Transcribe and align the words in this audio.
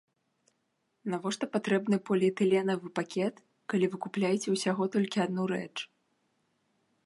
Навошта 1.13 1.45
патрэбны 1.55 1.97
поліэтыленавы 2.11 2.87
пакет, 2.97 3.35
калі 3.73 3.85
вы 3.95 4.03
купляеце 4.07 4.47
ўсяго 4.57 4.83
толькі 4.97 5.17
адну 5.27 5.43
рэч? 5.53 5.75